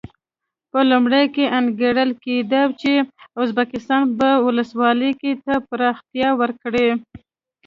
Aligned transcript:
په 0.71 0.79
لومړیو 0.89 1.31
کې 1.35 1.43
انګېرل 1.59 2.09
کېده 2.23 2.61
چې 2.81 2.91
ازبکستان 3.41 4.01
به 4.17 4.29
ولسواکي 4.45 5.33
ته 5.45 5.53
پراختیا 5.69 6.29
ورکړي. 6.41 6.89